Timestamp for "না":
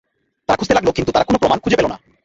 1.87-1.97